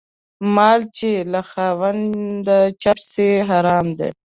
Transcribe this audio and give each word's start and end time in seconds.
مال 0.55 0.81
چې 0.97 1.09
له 1.31 1.41
خاونده 1.51 2.57
چپ 2.81 2.97
سي 3.11 3.29
حرام 3.49 3.87
دى. 3.99 4.09